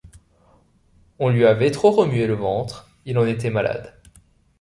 On 1.19 1.29
lui 1.29 1.45
avait 1.45 1.69
trop 1.69 1.91
remué 1.91 2.25
le 2.25 2.33
ventre, 2.33 2.89
il 3.05 3.19
en 3.19 3.25
était 3.27 3.51
malade. 3.51 3.93